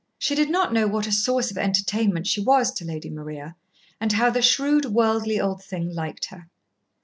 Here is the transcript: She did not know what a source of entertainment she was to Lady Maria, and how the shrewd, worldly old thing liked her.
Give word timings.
She 0.17 0.33
did 0.33 0.49
not 0.49 0.73
know 0.73 0.87
what 0.87 1.05
a 1.05 1.11
source 1.11 1.51
of 1.51 1.59
entertainment 1.59 2.25
she 2.25 2.41
was 2.41 2.71
to 2.71 2.85
Lady 2.85 3.11
Maria, 3.11 3.55
and 3.99 4.11
how 4.13 4.31
the 4.31 4.41
shrewd, 4.41 4.85
worldly 4.85 5.39
old 5.39 5.63
thing 5.63 5.93
liked 5.93 6.25
her. 6.31 6.47